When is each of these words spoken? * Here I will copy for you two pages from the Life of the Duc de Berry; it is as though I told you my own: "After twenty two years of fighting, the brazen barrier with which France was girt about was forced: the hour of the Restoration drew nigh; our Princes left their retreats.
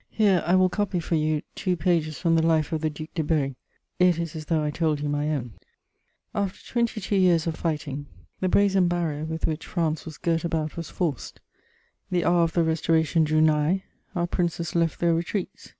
* 0.07 0.09
Here 0.23 0.43
I 0.47 0.55
will 0.55 0.67
copy 0.67 0.99
for 0.99 1.13
you 1.13 1.43
two 1.53 1.77
pages 1.77 2.17
from 2.17 2.33
the 2.33 2.41
Life 2.41 2.71
of 2.73 2.81
the 2.81 2.89
Duc 2.89 3.09
de 3.13 3.21
Berry; 3.23 3.55
it 3.99 4.17
is 4.17 4.35
as 4.35 4.45
though 4.45 4.63
I 4.63 4.71
told 4.71 4.99
you 4.99 5.07
my 5.07 5.29
own: 5.29 5.53
"After 6.33 6.57
twenty 6.71 6.99
two 6.99 7.17
years 7.17 7.45
of 7.45 7.55
fighting, 7.55 8.07
the 8.39 8.49
brazen 8.49 8.87
barrier 8.87 9.25
with 9.25 9.45
which 9.45 9.67
France 9.67 10.05
was 10.05 10.17
girt 10.17 10.43
about 10.43 10.75
was 10.75 10.89
forced: 10.89 11.39
the 12.09 12.25
hour 12.25 12.41
of 12.41 12.53
the 12.53 12.63
Restoration 12.63 13.23
drew 13.25 13.41
nigh; 13.41 13.83
our 14.15 14.25
Princes 14.25 14.73
left 14.73 14.99
their 14.99 15.13
retreats. 15.13 15.69